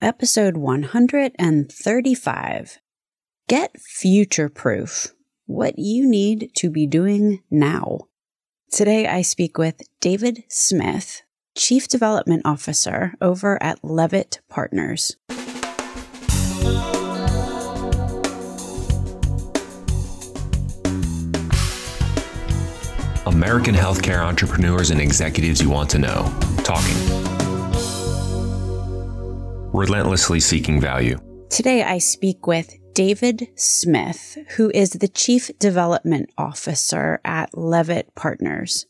[0.00, 2.78] episode 135.
[3.48, 5.08] Get future proof
[5.46, 8.00] what you need to be doing now.
[8.70, 11.22] Today, I speak with David Smith,
[11.56, 15.16] Chief Development Officer over at Leavitt Partners.
[23.26, 26.32] American healthcare entrepreneurs and executives you want to know.
[26.64, 27.37] Talking.
[29.72, 31.18] Relentlessly seeking value.
[31.50, 38.86] Today, I speak with David Smith, who is the Chief Development Officer at Leavitt Partners.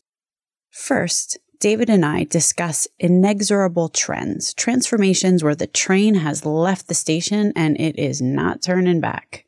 [0.71, 7.51] First, David and I discuss inexorable trends, transformations where the train has left the station
[7.55, 9.45] and it is not turning back.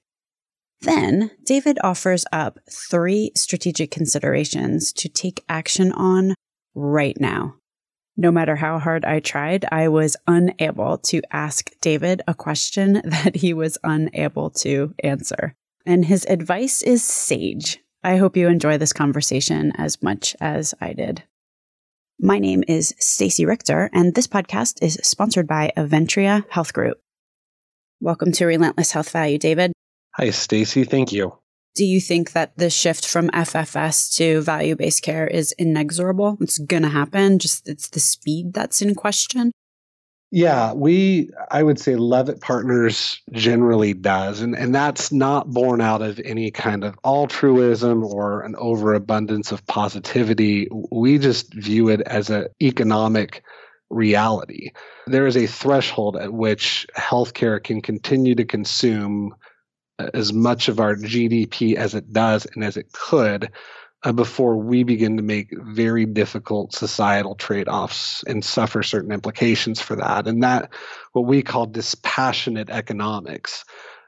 [0.81, 6.35] Then, David offers up three strategic considerations to take action on
[6.75, 7.55] right now.
[8.17, 13.35] No matter how hard I tried, I was unable to ask David a question that
[13.35, 15.55] he was unable to answer.
[15.85, 17.79] And his advice is sage.
[18.03, 21.23] I hope you enjoy this conversation as much as I did.
[22.19, 26.99] My name is Stacey Richter, and this podcast is sponsored by Aventria Health Group.
[27.99, 29.71] Welcome to Relentless Health Value, David.
[30.15, 30.83] Hi, Stacey.
[30.83, 31.40] Thank you.
[31.73, 36.37] Do you think that the shift from FFS to value based care is inexorable?
[36.41, 37.39] It's going to happen.
[37.39, 39.51] Just it's the speed that's in question.
[40.33, 46.01] Yeah, we I would say Leavitt Partners generally does, and and that's not born out
[46.01, 50.69] of any kind of altruism or an overabundance of positivity.
[50.89, 53.43] We just view it as an economic
[53.89, 54.71] reality.
[55.05, 59.35] There is a threshold at which healthcare can continue to consume
[60.13, 63.51] as much of our GDP as it does and as it could
[64.03, 69.79] uh, before we begin to make very difficult societal trade offs and suffer certain implications
[69.79, 70.27] for that.
[70.27, 70.71] And that,
[71.13, 73.63] what we call dispassionate economics,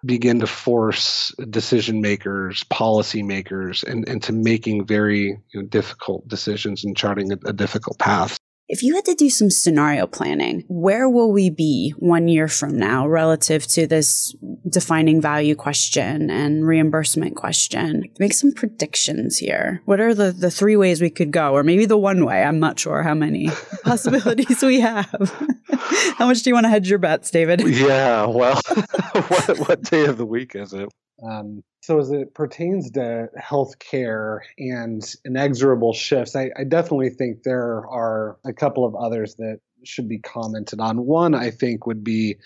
[0.05, 6.83] begin to force decision makers, policy makers, and, into making very you know, difficult decisions
[6.83, 8.37] and charting a, a difficult path.
[8.69, 12.77] If you had to do some scenario planning, where will we be one year from
[12.77, 14.33] now relative to this
[14.69, 18.05] defining value question and reimbursement question?
[18.19, 19.81] Make some predictions here.
[19.83, 22.41] What are the, the three ways we could go, or maybe the one way?
[22.41, 23.49] I'm not sure how many
[23.83, 25.09] possibilities we have.
[26.17, 27.67] how much do you want to hedge your bets, David?
[27.67, 28.61] Yeah, well,
[29.11, 30.87] what, what day of the week is it?
[31.21, 37.85] Um, so, as it pertains to healthcare and inexorable shifts, I, I, definitely think there
[37.89, 41.05] are a couple of others that should be commented on.
[41.05, 42.37] One, I think, would be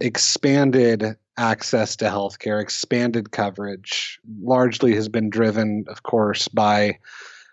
[0.00, 6.98] expanded access to healthcare, expanded coverage, largely has been driven, of course, by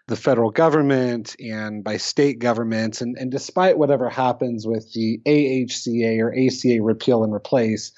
[0.08, 3.00] the federal government and by state governments.
[3.00, 7.92] And, and despite whatever happens with the AHCA or ACA repeal and replace,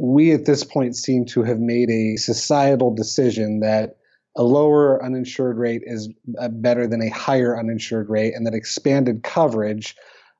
[0.00, 3.96] we at this point seem to have made a societal decision that
[4.36, 9.22] a lower uninsured rate is uh, better than a higher uninsured rate, and that expanded
[9.22, 9.94] coverage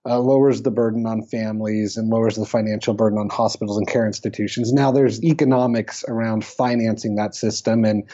[0.06, 4.06] uh, lowers the burden on families and lowers the financial burden on hospitals and care
[4.06, 4.72] institutions.
[4.72, 8.04] Now, there's economics around financing that system and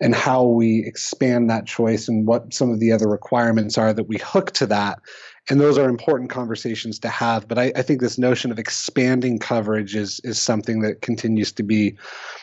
[0.00, 4.08] and how we expand that choice and what some of the other requirements are that
[4.08, 4.98] we hook to that
[5.48, 7.46] and those are important conversations to have.
[7.46, 11.62] But I, I, think this notion of expanding coverage is is something that continues to
[11.62, 11.96] be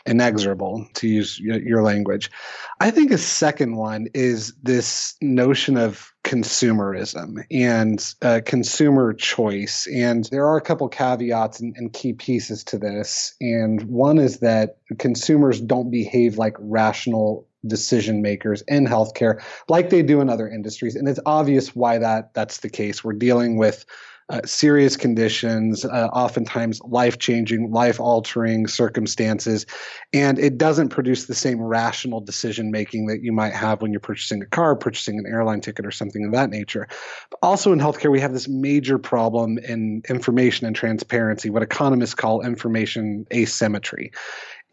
[0.06, 2.31] inexorable, to use your, your language.
[2.80, 9.88] I think a second one is this notion of consumerism and uh, consumer choice.
[9.94, 13.36] And there are a couple caveats and, and key pieces to this.
[13.42, 20.01] And one is that consumers don't behave like rational decision makers in healthcare like they
[20.01, 23.85] do in other industries and it's obvious why that that's the case we're dealing with
[24.29, 29.66] uh, serious conditions, uh, oftentimes life changing, life altering circumstances.
[30.13, 34.00] And it doesn't produce the same rational decision making that you might have when you're
[34.00, 36.88] purchasing a car, purchasing an airline ticket, or something of that nature.
[37.30, 42.16] But also in healthcare, we have this major problem in information and transparency, what economists
[42.16, 44.12] call information asymmetry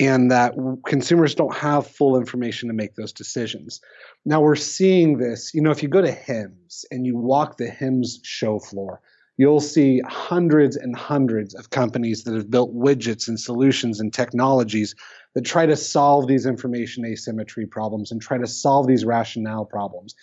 [0.00, 0.54] and that
[0.86, 3.80] consumers don't have full information to make those decisions.
[4.24, 7.68] Now we're seeing this, you know, if you go to HIMSS and you walk the
[7.68, 9.02] HIMSS show floor,
[9.36, 14.94] you'll see hundreds and hundreds of companies that have built widgets and solutions and technologies
[15.34, 20.14] that try to solve these information asymmetry problems and try to solve these rationale problems.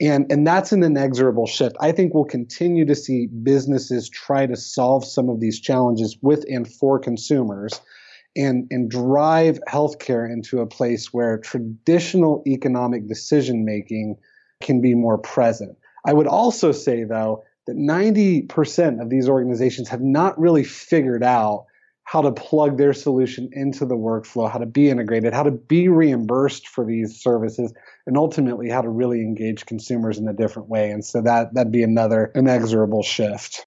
[0.00, 1.76] And, and that's an inexorable shift.
[1.78, 6.42] I think we'll continue to see businesses try to solve some of these challenges with
[6.48, 7.78] and for consumers
[8.36, 14.16] and, and drive healthcare into a place where traditional economic decision making
[14.62, 15.76] can be more present.
[16.06, 21.66] I would also say, though, that 90% of these organizations have not really figured out
[22.04, 25.86] how to plug their solution into the workflow, how to be integrated, how to be
[25.86, 27.72] reimbursed for these services,
[28.04, 30.90] and ultimately how to really engage consumers in a different way.
[30.90, 33.64] And so that that'd be another inexorable shift.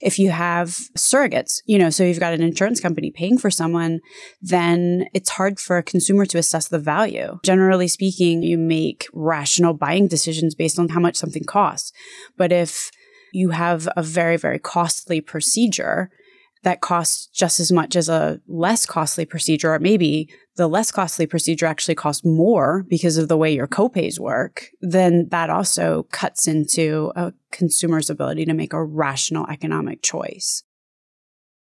[0.00, 4.00] If you have surrogates, you know, so you've got an insurance company paying for someone,
[4.40, 7.38] then it's hard for a consumer to assess the value.
[7.44, 11.92] Generally speaking, you make rational buying decisions based on how much something costs.
[12.36, 12.90] But if
[13.32, 16.10] you have a very, very costly procedure,
[16.62, 21.26] that costs just as much as a less costly procedure, or maybe the less costly
[21.26, 26.46] procedure actually costs more because of the way your copays work, then that also cuts
[26.46, 30.62] into a consumer's ability to make a rational economic choice.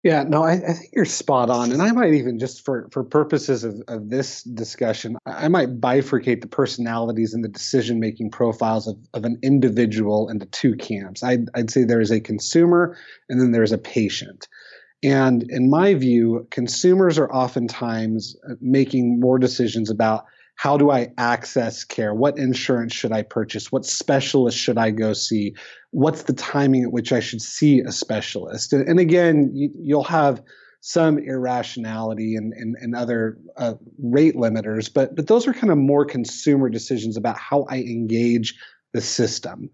[0.05, 1.73] Yeah, no, I, I, think you're spot on.
[1.73, 6.41] And I might even just for, for purposes of, of this discussion, I might bifurcate
[6.41, 11.25] the personalities and the decision making profiles of, of an individual into two camps.
[11.25, 12.97] I'd, I'd say there is a consumer
[13.29, 14.47] and then there's a patient.
[15.03, 20.25] And in my view, consumers are oftentimes uh, making more decisions about
[20.56, 22.12] how do I access care?
[22.12, 23.71] What insurance should I purchase?
[23.71, 25.55] What specialist should I go see?
[25.93, 28.73] What's the timing at which I should see a specialist?
[28.73, 30.43] And, and again, you, will have
[30.81, 35.79] some irrationality and, and, and other uh, rate limiters, but, but those are kind of
[35.79, 38.55] more consumer decisions about how I engage
[38.95, 39.71] the system.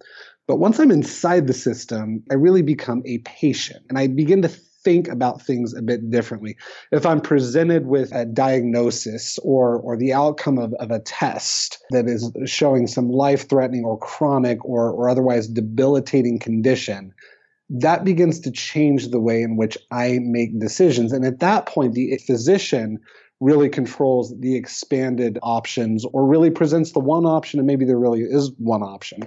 [0.47, 4.51] But once I'm inside the system, I really become a patient and I begin to
[4.85, 6.57] think about things a bit differently.
[6.93, 12.07] If I'm presented with a diagnosis or, or the outcome of, of a test that
[12.07, 17.13] is showing some life threatening or chronic or, or otherwise debilitating condition,
[17.71, 21.13] that begins to change the way in which I make decisions.
[21.13, 22.99] And at that point, the physician
[23.41, 28.21] really controls the expanded options or really presents the one option, and maybe there really
[28.21, 29.27] is one option.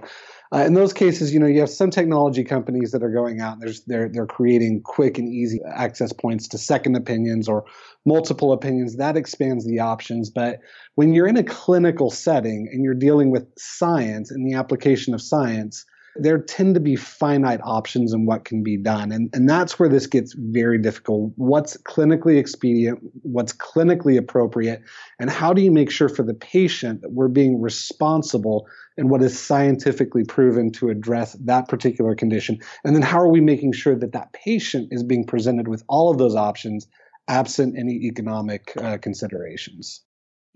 [0.53, 3.57] Uh, in those cases, you know, you have some technology companies that are going out
[3.57, 7.65] and they're they're creating quick and easy access points to second opinions or
[8.05, 8.95] multiple opinions.
[8.95, 10.29] That expands the options.
[10.29, 10.59] But
[10.95, 15.21] when you're in a clinical setting and you're dealing with science and the application of
[15.21, 15.85] science,
[16.19, 19.11] there tend to be finite options in what can be done.
[19.11, 21.33] And, and that's where this gets very difficult.
[21.35, 22.99] What's clinically expedient?
[23.21, 24.81] What's clinically appropriate?
[25.19, 28.67] And how do you make sure for the patient that we're being responsible
[28.97, 32.59] in what is scientifically proven to address that particular condition?
[32.83, 36.11] And then how are we making sure that that patient is being presented with all
[36.11, 36.87] of those options
[37.27, 40.01] absent any economic uh, considerations?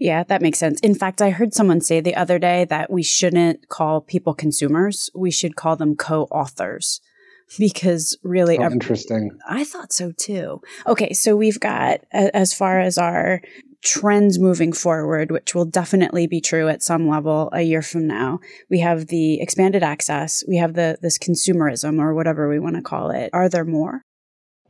[0.01, 0.80] Yeah, that makes sense.
[0.80, 5.12] In fact, I heard someone say the other day that we shouldn't call people consumers,
[5.13, 7.01] we should call them co authors
[7.59, 9.30] because really oh, interesting.
[9.48, 10.62] I thought so too.
[10.88, 13.44] Okay so we've got as far as our
[13.83, 18.39] trends moving forward which will definitely be true at some level a year from now
[18.69, 22.81] we have the expanded access we have the this consumerism or whatever we want to
[22.83, 23.31] call it.
[23.33, 24.03] Are there more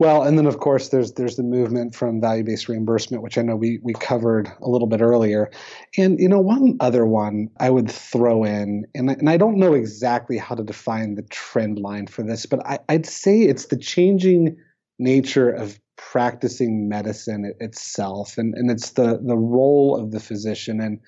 [0.02, 3.54] well, and then of course there's there's the movement from value-based reimbursement, which I know
[3.54, 5.48] we we covered a little bit earlier.
[5.96, 9.74] And you know, one other one I would throw in, and and I don't know
[9.74, 13.76] exactly how to define the trend line for this, but I, I'd say it's the
[13.76, 14.56] changing
[14.98, 20.98] nature of practicing medicine itself, and and it's the the role of the physician and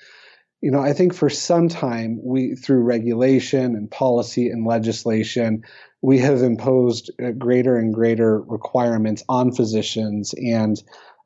[0.65, 5.63] you know, I think for some time we, through regulation and policy and legislation,
[6.05, 10.83] we have imposed uh, greater and greater requirements on physicians and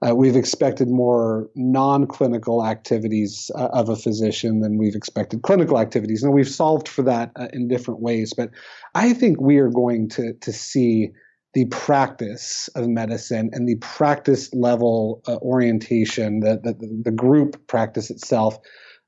[0.06, 6.22] uh, we've expected more non-clinical activities uh, of a physician than we've expected clinical activities.
[6.22, 8.32] And we've solved for that uh, in different ways.
[8.32, 8.50] But
[8.94, 11.10] I think we are going to to see
[11.54, 18.08] the practice of medicine and the practice level uh, orientation, the, the the group practice
[18.08, 18.56] itself,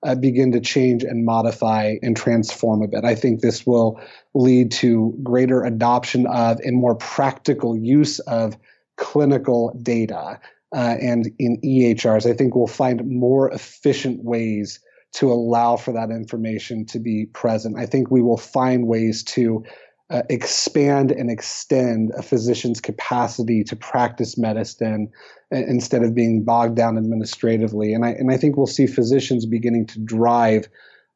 [0.03, 3.05] uh, begin to change and modify and transform a bit.
[3.05, 4.01] I think this will
[4.35, 8.57] lead to greater adoption of and more practical use of
[8.97, 10.41] clinical data.
[10.75, 14.81] Uh, and in EHRs, I think we'll find more efficient ways
[15.13, 17.77] to allow for that information to be present.
[17.77, 19.65] I think we will find ways to
[20.11, 25.11] uh, expand and extend a physician's capacity to practice medicine
[25.51, 27.93] instead of being bogged down administratively.
[27.95, 30.69] And I and I think we'll see physicians beginning to drive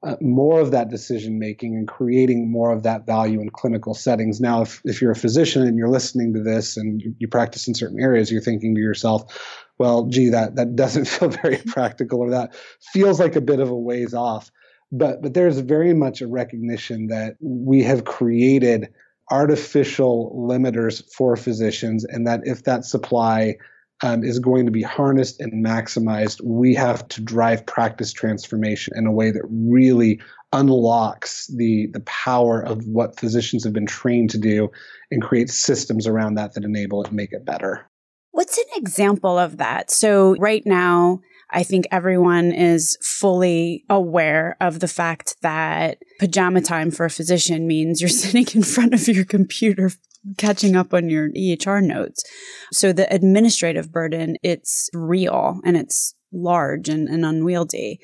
[0.05, 4.39] uh, more of that decision making and creating more of that value in clinical settings.
[4.39, 7.67] Now, if, if you're a physician and you're listening to this and you, you practice
[7.67, 12.21] in certain areas, you're thinking to yourself, well, gee, that, that doesn't feel very practical
[12.21, 12.55] or that
[12.93, 14.51] feels like a bit of a ways off.
[14.97, 18.89] But, but there's very much a recognition that we have created
[19.31, 23.57] artificial limiters for physicians and that if that supply
[24.03, 29.07] um, is going to be harnessed and maximized, we have to drive practice transformation in
[29.07, 30.21] a way that really
[30.53, 34.71] unlocks the the power of what physicians have been trained to do
[35.11, 37.85] and creates systems around that that enable it and make it better.
[38.31, 39.91] What's an example of that?
[39.91, 41.21] So right now,
[41.55, 47.69] I think everyone is fully aware of the fact that pajama time for a physician
[47.69, 49.93] means you're sitting in front of your computer
[50.37, 52.25] catching up on your EHR notes.
[52.73, 58.01] So the administrative burden, it's real and it's large and, and unwieldy.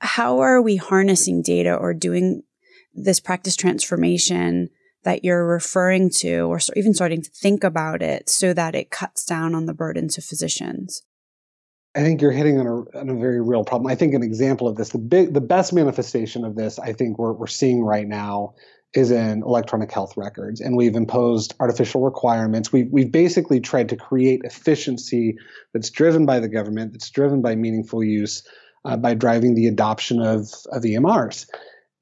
[0.00, 2.42] How are we harnessing data or doing
[2.94, 4.68] this practice transformation
[5.02, 9.24] that you're referring to or even starting to think about it so that it cuts
[9.24, 11.02] down on the burden to physicians?
[11.94, 13.90] I think you're hitting on a, on a very real problem.
[13.90, 17.18] I think an example of this, the big, the best manifestation of this, I think
[17.18, 18.54] we're, we're seeing right now
[18.94, 20.60] is in electronic health records.
[20.60, 22.72] And we've imposed artificial requirements.
[22.72, 25.36] We've, we've basically tried to create efficiency
[25.72, 28.46] that's driven by the government, that's driven by meaningful use,
[28.84, 31.46] uh, by driving the adoption of, of EMRs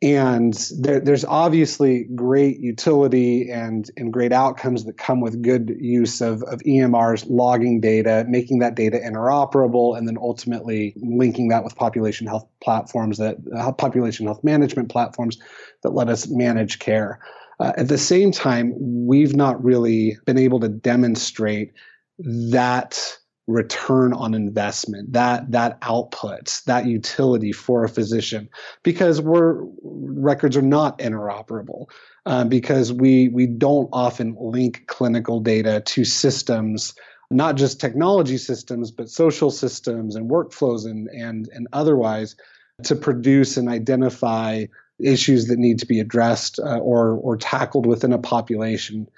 [0.02, 6.20] and there, there's obviously great utility and, and great outcomes that come with good use
[6.20, 11.76] of, of EMRs logging data, making that data interoperable, and then ultimately linking that with
[11.76, 15.38] population health platforms that uh, population health management platforms
[15.84, 17.20] that let us manage care.
[17.60, 21.72] Uh, at the same time, we've not really been able to demonstrate
[22.18, 23.18] that
[23.52, 28.48] return on investment that that output that utility for a physician
[28.82, 31.86] because we're records are not interoperable
[32.26, 36.94] uh, because we we don't often link clinical data to systems
[37.30, 42.34] not just technology systems but social systems and workflows and and and otherwise
[42.82, 44.64] to produce and identify
[44.98, 49.08] issues that need to be addressed uh, or or tackled within a population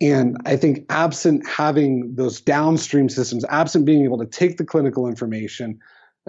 [0.00, 5.08] and I think absent having those downstream systems, absent being able to take the clinical
[5.08, 5.80] information,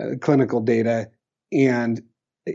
[0.01, 1.09] uh, clinical data,
[1.51, 2.01] and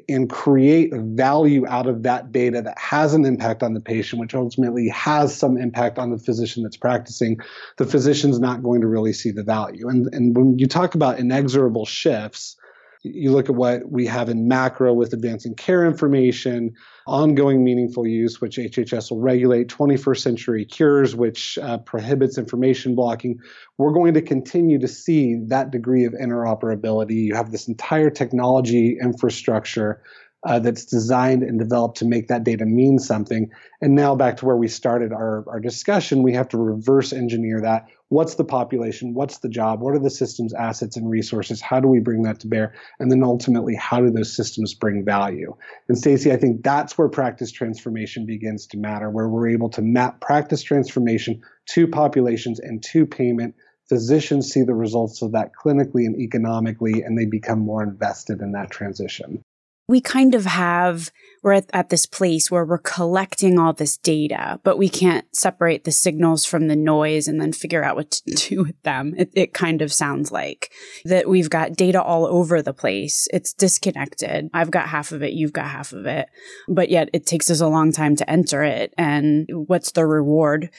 [0.08, 4.34] and create value out of that data that has an impact on the patient, which
[4.34, 7.38] ultimately has some impact on the physician that's practicing,
[7.76, 9.88] the physician's not going to really see the value.
[9.88, 12.56] And, and when you talk about inexorable shifts,
[13.04, 16.72] you look at what we have in macro with advancing care information,
[17.06, 23.38] ongoing meaningful use, which HHS will regulate, 21st century cures, which uh, prohibits information blocking.
[23.76, 27.26] We're going to continue to see that degree of interoperability.
[27.26, 30.02] You have this entire technology infrastructure
[30.44, 33.50] uh, that's designed and developed to make that data mean something.
[33.80, 37.62] And now back to where we started our, our discussion, we have to reverse engineer
[37.62, 37.86] that.
[38.08, 39.14] What's the population?
[39.14, 39.80] What's the job?
[39.80, 41.62] What are the systems, assets, and resources?
[41.62, 42.74] How do we bring that to bear?
[43.00, 45.56] And then ultimately, how do those systems bring value?
[45.88, 49.82] And Stacey, I think that's where practice transformation begins to matter, where we're able to
[49.82, 53.54] map practice transformation to populations and to payment
[53.88, 58.52] physicians see the results of that clinically and economically, and they become more invested in
[58.52, 59.42] that transition
[59.86, 61.12] we kind of have,
[61.42, 65.84] we're at, at, this place where we're collecting all this data, but we can't separate
[65.84, 69.14] the signals from the noise and then figure out what to do with them.
[69.18, 70.72] It, it kind of sounds like
[71.04, 73.28] that we've got data all over the place.
[73.32, 74.48] It's disconnected.
[74.54, 75.34] I've got half of it.
[75.34, 76.28] You've got half of it,
[76.66, 78.94] but yet it takes us a long time to enter it.
[78.96, 80.70] And what's the reward?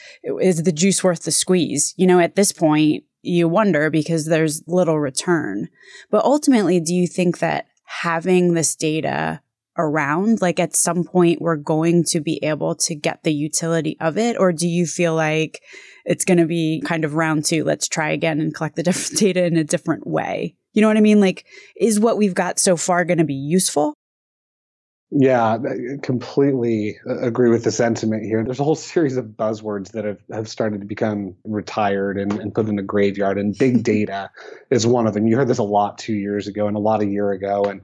[0.42, 1.94] Is the juice worth the squeeze?
[1.96, 5.70] You know, at this point, you wonder because there's little return.
[6.10, 9.42] But ultimately, do you think that having this data
[9.78, 10.42] around?
[10.42, 14.38] Like at some point, we're going to be able to get the utility of it?
[14.40, 15.62] Or do you feel like
[16.06, 17.64] it's going to be kind of round two?
[17.64, 20.56] Let's try again and collect the different data in a different way.
[20.74, 21.22] You know what I mean?
[21.22, 21.46] Like,
[21.80, 23.94] is what we've got so far going to be useful?
[25.18, 28.44] Yeah, I completely uh, agree with the sentiment here.
[28.44, 32.54] There's a whole series of buzzwords that have, have started to become retired and, and
[32.54, 34.30] put in the graveyard, and big data
[34.72, 35.26] is one of them.
[35.26, 37.64] You heard this a lot two years ago and a lot a year ago.
[37.64, 37.80] And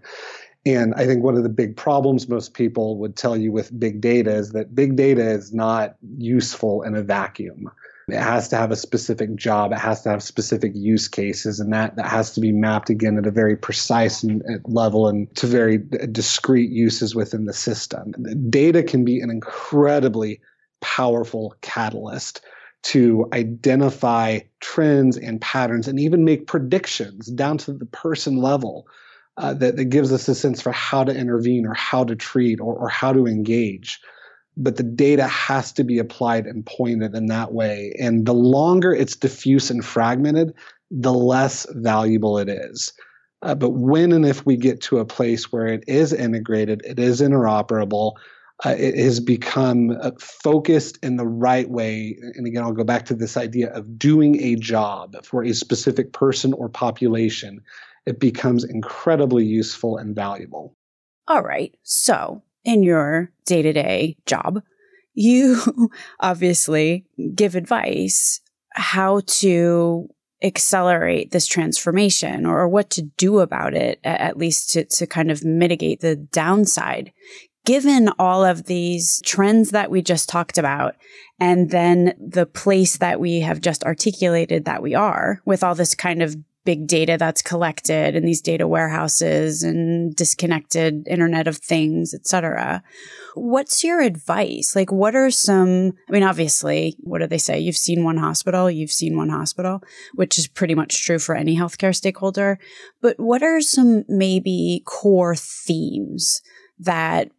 [0.66, 4.02] and I think one of the big problems most people would tell you with big
[4.02, 7.72] data is that big data is not useful in a vacuum.
[8.12, 9.72] It has to have a specific job.
[9.72, 13.18] It has to have specific use cases, and that, that has to be mapped again
[13.18, 15.78] at a very precise and, level and to very
[16.12, 18.14] discrete uses within the system.
[18.50, 20.42] Data can be an incredibly
[20.82, 22.42] powerful catalyst
[22.84, 28.88] to identify trends and patterns and even make predictions down to the person level
[29.38, 32.60] uh, that, that gives us a sense for how to intervene or how to treat
[32.60, 34.02] or, or how to engage
[34.58, 37.94] but the data has to be applied and pointed in that way.
[38.00, 40.54] And the longer it's diffuse and fragmented,
[40.90, 42.94] the less valuable it is.
[43.42, 47.00] Uh, but when and if we get to a place where it is integrated, it
[47.00, 48.14] is interoperable,
[48.64, 52.18] uh, it has become uh, focused in the right way.
[52.36, 56.14] And again, I'll go back to this idea of doing a job for a specific
[56.14, 57.62] person or population.
[58.06, 60.76] It becomes incredibly useful and valuable.
[61.28, 61.76] All right.
[61.84, 64.62] So in your day to day job,
[65.14, 65.90] you
[66.20, 68.42] obviously give advice
[68.74, 70.10] how to
[70.44, 75.44] accelerate this transformation or, what to do about it, at least to, to kind of
[75.44, 77.12] mitigate the downside.
[77.64, 80.96] Given all of these trends that we just talked about,
[81.40, 85.94] and then the place that we have just articulated that we are with all this
[85.94, 92.14] kind of big data that's collected in these data warehouses and disconnected internet of things
[92.14, 92.84] et cetera.
[93.36, 94.76] What's your advice?
[94.76, 97.60] Like what are some i mean obviously what do they say?
[97.60, 99.82] You've seen one hospital you've seen one hospital
[100.16, 102.60] which is pretty much true for any healthcare stakeholder.
[103.02, 106.42] But what are some maybe core themes
[106.80, 107.32] that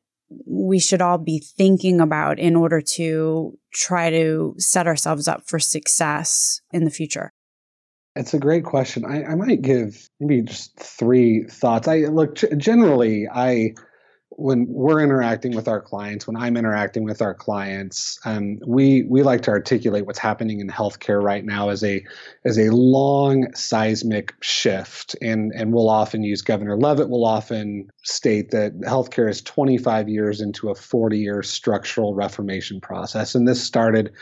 [0.47, 5.59] we should all be thinking about in order to try to set ourselves up for
[5.59, 7.33] success in the future
[8.15, 9.05] it's a great question.
[9.05, 11.89] I, I might give maybe just three thoughts.
[11.89, 13.75] I look generally, I
[14.43, 19.23] when we're interacting with our clients, when I'm interacting with our clients, um, we we
[19.23, 22.05] like to articulate what's happening in healthcare right now as a
[22.45, 28.51] as a long seismic shift, and and we'll often use Governor Leavitt will often state
[28.51, 34.13] that healthcare is 25 years into a 40 year structural reformation process, and this started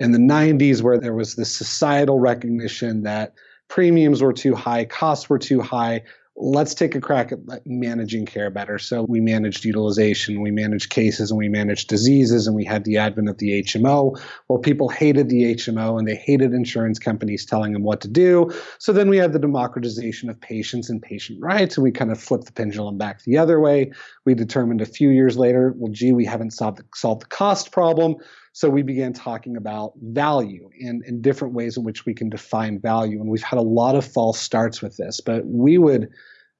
[0.00, 3.32] in the 90s where there was this societal recognition that
[3.68, 6.02] premiums were too high, costs were too high,
[6.40, 8.78] let's take a crack at managing care better.
[8.78, 12.96] So we managed utilization, we managed cases, and we managed diseases, and we had the
[12.96, 14.20] advent of the HMO.
[14.46, 18.52] Well, people hated the HMO and they hated insurance companies telling them what to do.
[18.78, 22.20] So then we had the democratization of patients and patient rights, and we kind of
[22.20, 23.92] flipped the pendulum back the other way.
[24.24, 27.72] We determined a few years later, well, gee, we haven't solved the, solved the cost
[27.72, 28.16] problem.
[28.52, 32.80] So we began talking about value and, and different ways in which we can define
[32.80, 33.20] value.
[33.20, 36.08] And we've had a lot of false starts with this, but we would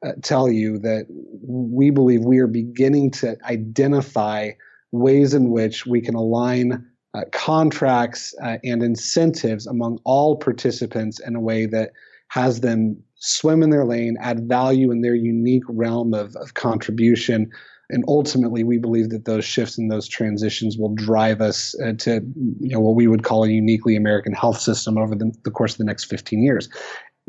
[0.04, 1.06] uh, tell you that
[1.42, 4.50] we believe we are beginning to identify
[4.92, 11.34] ways in which we can align uh, contracts uh, and incentives among all participants in
[11.34, 11.90] a way that
[12.28, 17.50] has them swim in their lane, add value in their unique realm of, of contribution,
[17.90, 22.20] and ultimately we believe that those shifts and those transitions will drive us uh, to
[22.60, 25.72] you know what we would call a uniquely american health system over the, the, course
[25.72, 26.68] of the next 15 years.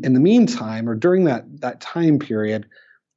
[0.02, 2.66] In the meantime or during that that time period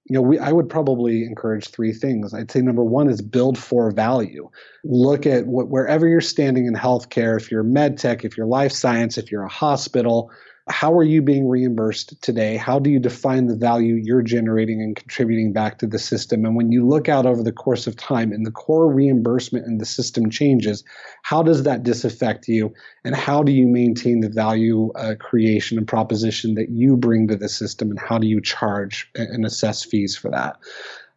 [0.05, 2.33] you know we i would probably encourage three things.
[2.33, 4.49] I'd say number one is build for value.
[4.83, 8.71] Look at what, wherever you're standing in healthcare if you're med tech if you're life
[8.71, 10.31] science if you're a hospital
[10.69, 12.55] how are you being reimbursed today?
[12.55, 16.45] How do you define the value you're generating and contributing back to the system?
[16.45, 19.81] And when you look out over the course of time and the core reimbursement and
[19.81, 20.83] the system changes,
[21.23, 22.73] how does that disaffect you?
[23.03, 27.35] And how do you maintain the value uh, creation and proposition that you bring to
[27.35, 27.89] the system?
[27.89, 30.57] And how do you charge and assess fees for that?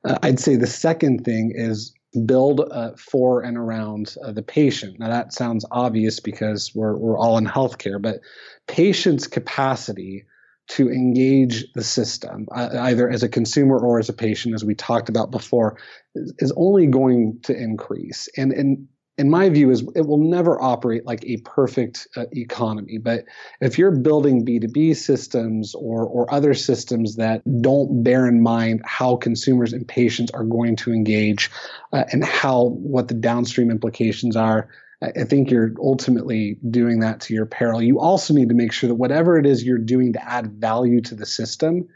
[0.02, 4.98] Uh, I'd say the second thing is build uh, for and around uh, the patient.
[4.98, 8.20] Now that sounds obvious because we're we're all in healthcare, but
[8.66, 10.24] patient's capacity
[10.68, 14.74] to engage the system, uh, either as a consumer or as a patient, as we
[14.74, 15.78] talked about before,
[16.14, 18.28] is, is only going to increase.
[18.36, 22.98] And and in my view, is it will never operate like a perfect uh, economy.
[22.98, 23.24] But
[23.60, 29.16] if you're building B2B systems or, or other systems that don't bear in mind how
[29.16, 31.50] consumers and patients are going to engage
[31.92, 34.68] uh, and how what the downstream implications are,
[35.02, 37.82] I think you're ultimately doing that to your peril.
[37.82, 41.02] You also need to make sure that whatever it is you're doing to add value
[41.02, 41.88] to the system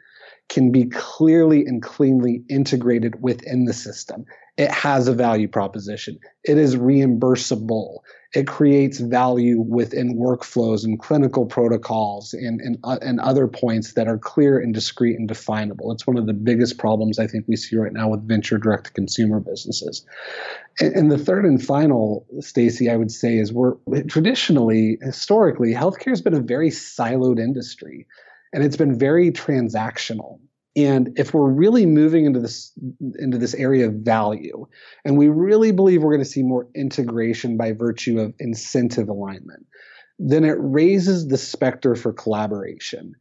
[0.51, 4.27] can be clearly and cleanly integrated within the system
[4.61, 6.19] it has a value proposition.
[6.45, 8.01] It is reimbursable.
[8.35, 14.07] It creates value within workflows and clinical protocols and, and, uh, and other points that
[14.07, 15.91] are clear and discrete and definable.
[15.93, 18.89] It's one of the biggest problems I think we see right now with venture direct
[18.89, 20.05] to consumer businesses.
[20.79, 23.77] And, and the third and final, Stacey, I would say is we're
[24.09, 28.07] traditionally, historically, healthcare has been a very siloed industry
[28.53, 30.39] and it's been very transactional
[30.77, 32.73] and if we're really moving into this
[33.19, 34.67] into this area of value,
[35.05, 39.67] and we really believe we're going to see more integration by virtue of incentive alignment,
[40.19, 43.15] then it raises the specter for collaboration.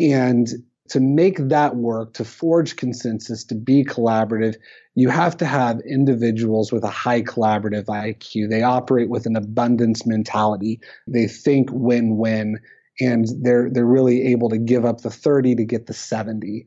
[0.00, 0.48] And
[0.88, 4.56] to make that work, to forge consensus, to be collaborative,
[4.94, 8.48] you have to have individuals with a high collaborative IQ.
[8.48, 10.80] They operate with an abundance mentality.
[11.06, 12.58] They think win-win
[13.00, 16.66] and they're they're really able to give up the 30 to get the 70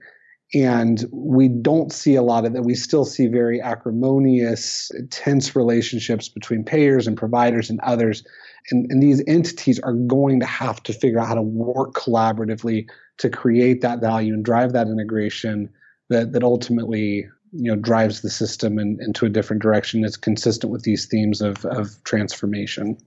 [0.53, 2.63] and we don't see a lot of that.
[2.63, 8.23] We still see very acrimonious tense relationships between payers and providers and others.
[8.69, 12.85] And, and these entities are going to have to figure out how to work collaboratively
[13.19, 15.69] to create that value and drive that integration
[16.09, 20.01] that, that ultimately you know drives the system in, into a different direction.
[20.01, 22.97] That's consistent with these themes of, of transformation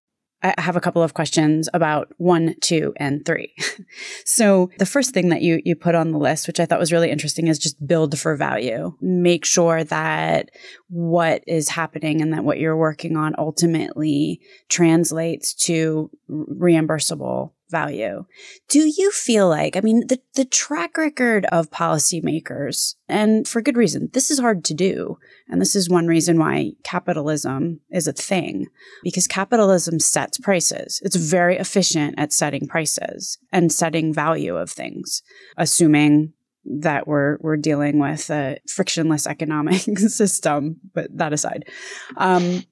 [0.45, 3.55] I have a couple of questions about one, two, and three.
[4.27, 6.93] so the first thing that you you put on the list, which I thought was
[6.93, 8.95] really interesting, is just build for value.
[9.01, 10.51] Make sure that
[10.89, 18.25] what is happening and that what you're working on ultimately translates to reimbursable value.
[18.69, 23.77] Do you feel like, I mean, the, the track record of policymakers, and for good
[23.77, 25.19] reason, this is hard to do.
[25.49, 28.69] And this is one reason why capitalism is a thing,
[29.03, 31.01] because capitalism sets prices.
[31.05, 35.23] It's very efficient at setting prices and setting value of things,
[35.57, 36.33] assuming
[36.65, 41.69] that we're we're dealing with a frictionless economic system, but that aside.
[42.17, 42.65] Um,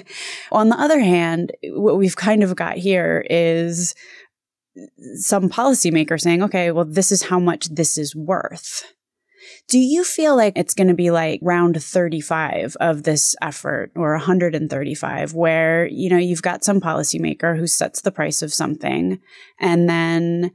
[0.52, 3.94] on the other hand, what we've kind of got here is
[5.14, 8.84] some policymaker saying, okay, well, this is how much this is worth.
[9.68, 14.12] Do you feel like it's going to be like round 35 of this effort or
[14.12, 19.20] 135 where, you know, you've got some policymaker who sets the price of something
[19.58, 20.50] and then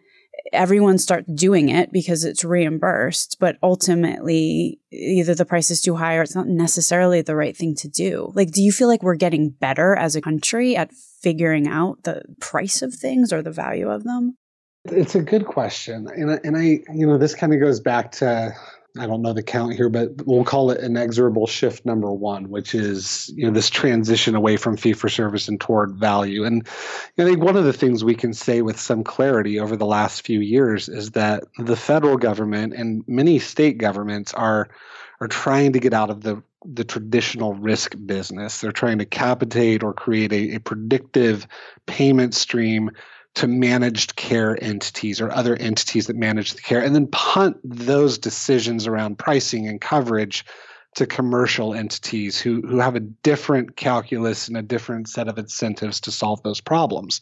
[0.53, 6.15] everyone starts doing it because it's reimbursed, but ultimately either the price is too high
[6.15, 8.31] or it's not necessarily the right thing to do.
[8.35, 10.91] Like, do you feel like we're getting better as a country at
[11.25, 14.37] figuring out the price of things or the value of them?
[14.85, 16.07] It's a good question.
[16.15, 18.55] And, and I, you know, this kind of goes back to
[18.97, 22.75] I don't know the count here, but we'll call it inexorable shift number one, which
[22.75, 26.45] is you know this transition away from fee for service and toward value.
[26.45, 26.65] And
[27.17, 30.25] I think one of the things we can say with some clarity over the last
[30.25, 34.69] few years is that the federal government and many state governments are
[35.19, 36.41] are trying to get out of the
[36.73, 38.61] the traditional risk business.
[38.61, 41.47] They're trying to capitate or create a, a predictive
[41.85, 42.91] payment stream
[43.35, 48.17] to managed care entities or other entities that manage the care, and then punt those
[48.17, 50.45] decisions around pricing and coverage
[50.95, 55.99] to commercial entities who, who have a different calculus and a different set of incentives
[55.99, 57.19] to solve those problems.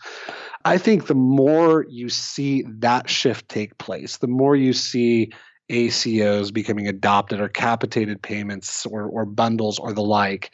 [0.64, 5.32] I think the more you see that shift take place, the more you see
[5.70, 10.52] ACOs becoming adopted or capitated payments or, or bundles or the like,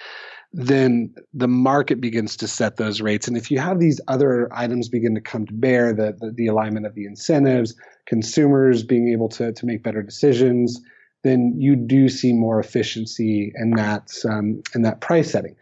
[0.51, 3.27] then the market begins to set those rates.
[3.27, 6.47] And if you have these other items begin to come to bear, the, the, the
[6.47, 10.79] alignment of the incentives, consumers being able to, to make better decisions,
[11.23, 15.55] then you do see more efficiency in that um, in that price setting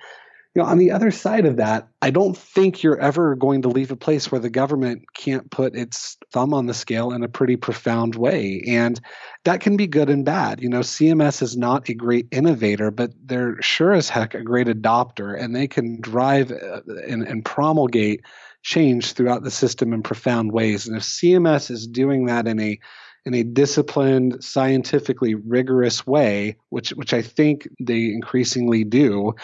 [0.58, 3.92] know, on the other side of that, I don't think you're ever going to leave
[3.92, 7.56] a place where the government can't put its thumb on the scale in a pretty
[7.56, 8.64] profound way.
[8.68, 9.00] And
[9.44, 10.62] that can be good and bad.
[10.62, 14.68] You know, CMS is not a great innovator, but they're sure as heck a great
[14.68, 18.22] adopter, and they can drive uh, and, and promulgate
[18.64, 20.88] change throughout the system in profound ways.
[20.88, 22.80] And if CMS is doing that in a
[23.26, 29.36] in a disciplined, scientifically rigorous way, which which I think they increasingly do,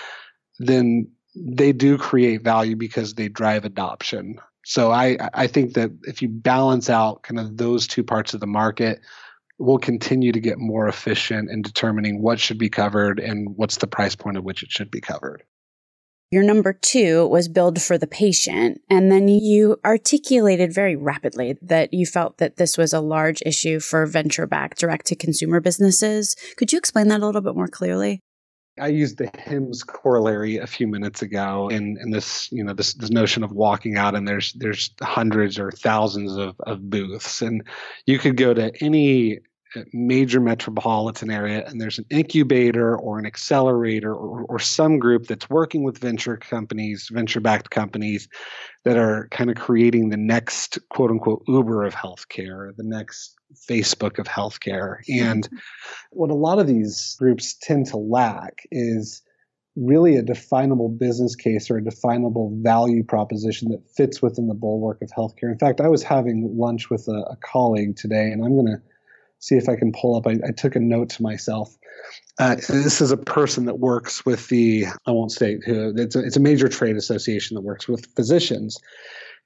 [0.60, 4.40] then they do create value because they drive adoption.
[4.66, 8.40] So I I think that if you balance out kind of those two parts of
[8.40, 9.02] the market,
[9.60, 13.88] we'll continue to get more efficient in determining what should be covered and what's the
[13.88, 15.44] price point at which it should be covered.
[16.32, 18.82] Your number two was build for the patient.
[18.90, 23.80] And then you articulated very rapidly that you felt that this was a large issue
[23.80, 26.36] for venture backed direct to consumer businesses.
[26.58, 28.20] Could you explain that a little bit more clearly?
[28.80, 32.94] I used the HIMSS corollary a few minutes ago in, in this, you know, this,
[32.96, 37.42] this notion of walking out and there's there's hundreds or thousands of, of booths.
[37.42, 37.64] And
[38.08, 39.40] you could go to any
[39.92, 45.50] major metropolitan area and there's an incubator or an accelerator or, or some group that's
[45.50, 48.28] working with venture companies, venture backed companies
[48.86, 53.36] that are kind of creating the next quote unquote Uber of healthcare, the next
[53.70, 54.98] Facebook of healthcare.
[55.10, 55.48] And
[56.12, 59.22] what a lot of these groups tend to lack is
[59.76, 65.02] really a definable business case or a definable value proposition that fits within the bulwark
[65.02, 65.52] of healthcare.
[65.52, 68.82] In fact, I was having lunch with a, a colleague today, and I'm going to
[69.44, 70.26] see if I can pull up.
[70.26, 71.76] I, I took a note to myself.
[72.40, 76.20] Uh, this is a person that works with the, I won't state who, it's a,
[76.20, 78.80] it's a major trade association that works with physicians.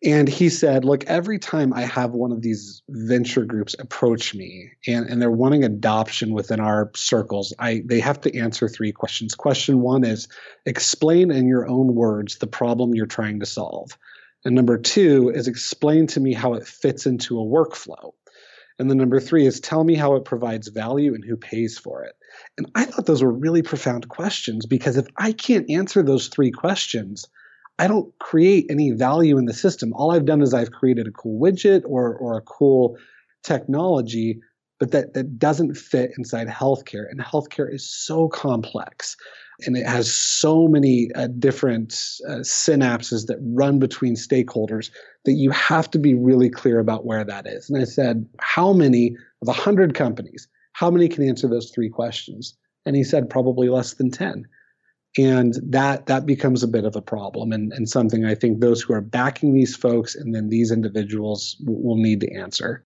[0.04, 4.70] And he said, Look, every time I have one of these venture groups approach me
[4.86, 9.34] and, and they're wanting adoption within our circles, I they have to answer three questions.
[9.34, 10.28] Question one is
[10.68, 13.98] explain in your own words the problem you're trying to solve.
[14.46, 18.14] And number two is explain to me how it fits into a workflow.
[18.80, 22.04] And then number three is tell me how it provides value and who pays for
[22.04, 22.14] it.
[22.58, 26.52] And I thought those were really profound questions because if I can't answer those three
[26.52, 27.26] questions,
[27.80, 29.94] I don't create any value in the system.
[29.94, 32.98] All I've done is I've created a cool widget or, or a cool
[33.44, 34.40] technology,
[34.80, 37.10] but that, that doesn't fit inside healthcare.
[37.10, 39.16] And healthcare is so complex
[39.66, 41.94] and it has so many uh, different
[42.28, 44.92] uh, synapses that run between stakeholders
[45.26, 47.70] that you have to be really clear about where that is.
[47.70, 52.56] And I said, How many of 100 companies, how many can answer those three questions?
[52.86, 54.46] And he said, Probably less than 10
[55.18, 58.82] and that that becomes a bit of a problem and, and something i think those
[58.82, 62.86] who are backing these folks and then these individuals w- will need to answer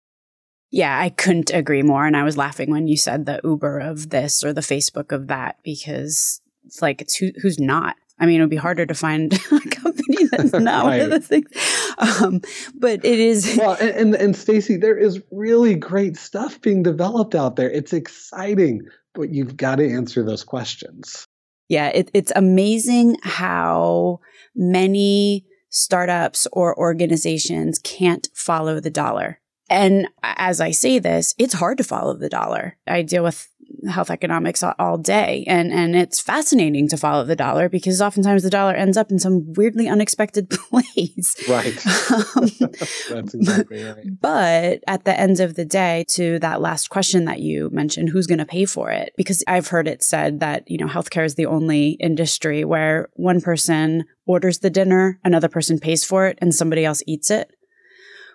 [0.71, 4.10] yeah i couldn't agree more and i was laughing when you said the uber of
[4.10, 8.39] this or the facebook of that because it's like it's who, who's not I mean,
[8.39, 10.99] it would be harder to find a company that's not right.
[10.99, 11.49] one of those things.
[11.97, 12.41] Um,
[12.73, 13.60] but it is.
[13.65, 17.69] Well, and, and, and Stacey, there is really great stuff being developed out there.
[17.69, 18.82] It's exciting,
[19.13, 21.25] but you've got to answer those questions.
[21.67, 24.19] Yeah, it, it's amazing how
[24.56, 29.39] many startups or organizations can't follow the dollar.
[29.69, 32.78] And as I say this, it's hard to follow the dollar.
[32.86, 33.49] I deal with
[33.89, 35.43] health economics all day.
[35.47, 39.19] And, and it's fascinating to follow the dollar because oftentimes the dollar ends up in
[39.19, 41.35] some weirdly unexpected place.
[41.47, 41.75] Right.
[42.11, 42.49] Um,
[43.09, 44.21] That's exactly right.
[44.21, 48.27] But at the end of the day, to that last question that you mentioned, who's
[48.27, 49.13] going to pay for it?
[49.17, 53.41] Because I've heard it said that, you know, healthcare is the only industry where one
[53.41, 57.51] person orders the dinner, another person pays for it, and somebody else eats it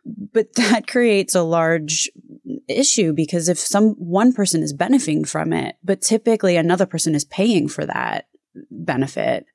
[0.04, 2.10] but that creates a large
[2.68, 7.24] issue because if some one person is benefiting from it, but typically another person is
[7.24, 8.26] paying for that
[8.70, 9.46] benefit,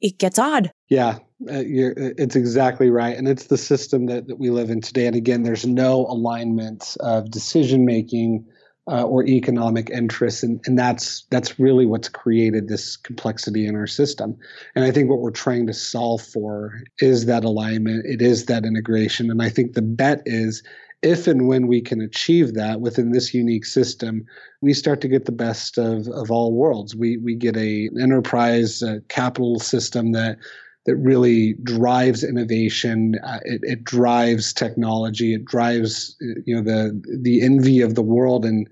[0.00, 0.72] it gets odd.
[0.88, 5.06] Yeah, uh, it's exactly right, and it's the system that, that we live in today.
[5.06, 8.46] And again, there's no alignment of decision making
[8.88, 13.86] uh, or economic interests, and, and that's that's really what's created this complexity in our
[13.86, 14.36] system.
[14.74, 18.04] And I think what we're trying to solve for is that alignment.
[18.06, 20.62] It is that integration, and I think the bet is
[21.02, 24.24] if and when we can achieve that within this unique system,
[24.60, 26.94] we start to get the best of, of all worlds.
[26.94, 30.38] We we get a enterprise uh, capital system that
[30.86, 33.16] that really drives innovation.
[33.24, 35.34] Uh, it, it, drives technology.
[35.34, 38.68] It drives you know the the envy of the world and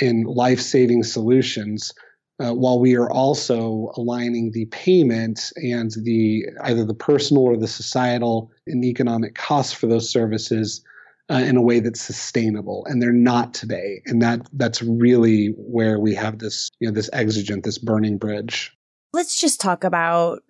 [0.00, 1.92] in life saving solutions.
[2.38, 7.66] Uh, while we are also aligning the payment and the either the personal or the
[7.66, 10.84] societal and economic costs for those services
[11.30, 15.98] uh, in a way that's sustainable and they're not today and that that's really where
[15.98, 18.76] we have this you know this exigent this burning bridge
[19.12, 20.40] let's just talk about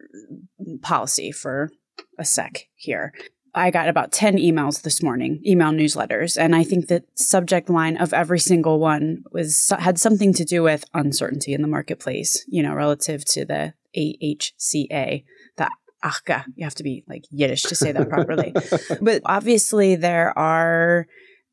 [0.83, 1.71] policy for
[2.19, 3.13] a sec here
[3.57, 7.97] I got about 10 emails this morning, email newsletters, and I think the subject line
[7.97, 12.63] of every single one was had something to do with uncertainty in the marketplace, you
[12.63, 15.25] know, relative to the AHCA,
[15.57, 15.71] the
[16.05, 16.45] Achka.
[16.55, 18.53] You have to be like Yiddish to say that properly.
[19.01, 21.07] but obviously, there are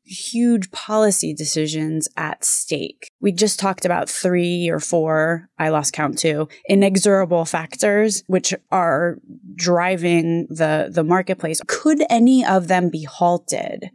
[0.04, 3.10] huge policy decisions at stake.
[3.20, 9.18] We just talked about three or four, I lost count too, inexorable factors which are
[9.54, 11.60] driving the, the marketplace.
[11.66, 13.90] Could any of them be halted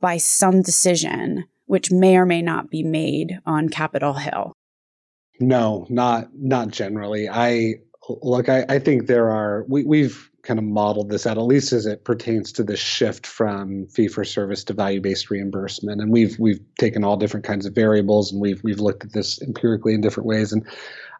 [0.00, 4.52] by some decision which may or may not be made on Capitol Hill?
[5.40, 7.28] No, not not generally.
[7.28, 7.74] I
[8.08, 11.72] look, I, I think there are, we, we've kind of modeled this out, at least
[11.72, 16.00] as it pertains to the shift from fee for service to value based reimbursement.
[16.00, 19.40] And we've we've taken all different kinds of variables and we've we've looked at this
[19.42, 20.52] empirically in different ways.
[20.52, 20.66] And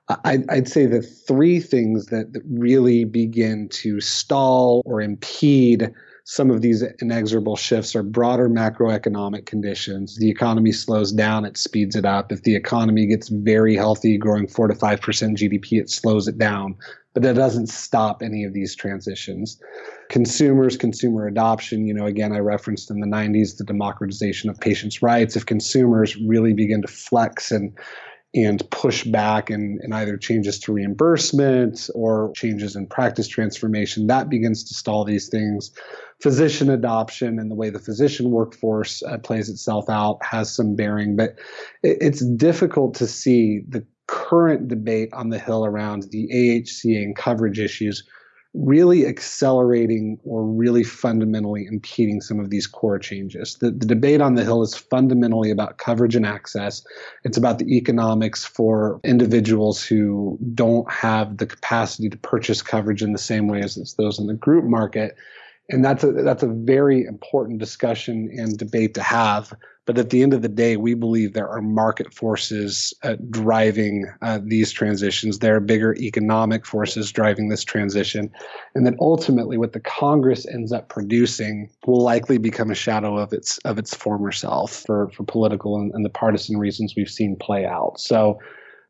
[0.09, 5.91] I, I'd say the three things that, that really begin to stall or impede
[6.25, 10.17] some of these inexorable shifts are broader macroeconomic conditions.
[10.17, 12.33] The economy slows down, it speeds it up.
[12.33, 15.01] If the economy gets very healthy, growing 4 to 5%
[15.37, 16.77] GDP, it slows it down.
[17.15, 19.59] But that doesn't stop any of these transitions.
[20.11, 25.01] Consumers, consumer adoption, you know, again, I referenced in the 90s the democratization of patients'
[25.01, 25.37] rights.
[25.37, 27.73] If consumers really begin to flex and
[28.35, 34.29] and push back and, and either changes to reimbursement or changes in practice transformation, that
[34.29, 35.71] begins to stall these things.
[36.21, 41.15] Physician adoption and the way the physician workforce uh, plays itself out has some bearing,
[41.15, 41.39] but
[41.83, 47.17] it, it's difficult to see the current debate on the Hill around the AHCA and
[47.17, 48.05] coverage issues
[48.55, 53.57] really accelerating or really fundamentally impeding some of these core changes.
[53.57, 56.85] The, the debate on the Hill is fundamentally about coverage and access.
[57.25, 63.13] It's about the economics for individuals who don't have the capacity to purchase coverage in
[63.13, 65.17] the same way as those in the group market.
[65.71, 69.53] And that's a that's a very important discussion and debate to have.
[69.87, 74.11] But at the end of the day we believe there are market forces uh, driving
[74.23, 75.39] uh, these transitions.
[75.39, 78.31] There are bigger economic forces driving this transition.
[78.75, 83.33] And that ultimately what the congress ends up producing will likely become a shadow of
[83.33, 87.37] its of its former self for for political and, and the partisan reasons we've seen
[87.37, 87.99] play out.
[87.99, 88.39] So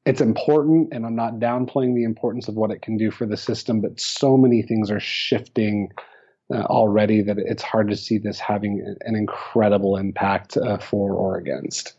[0.06, 3.38] it's important and i'm not downplaying the importance of what it can do for the
[3.38, 5.90] system but so many things are shifting
[6.52, 11.36] uh, already that it's hard to see this having an incredible impact uh, for or
[11.38, 11.96] against.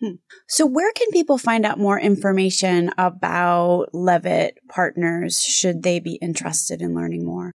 [0.00, 0.14] Hmm.
[0.48, 6.80] So, where can people find out more information about Leavitt Partners should they be interested
[6.80, 7.52] in learning more?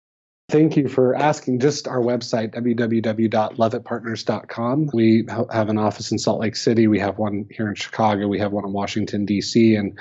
[0.50, 1.60] Thank you for asking.
[1.60, 4.90] Just our website, www.leavittpartners.com.
[4.94, 6.86] We have an office in Salt Lake City.
[6.88, 8.28] We have one here in Chicago.
[8.28, 9.98] We have one in Washington, D.C., and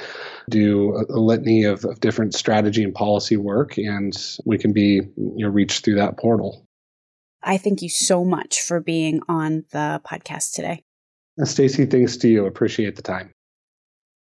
[0.50, 3.78] do a, a litany of, of, different strategy and policy work.
[3.78, 6.66] And we can be you know, reached through that portal.
[7.42, 10.82] I thank you so much for being on the podcast today.
[11.42, 12.44] Stacey, thanks to you.
[12.44, 13.32] Appreciate the time.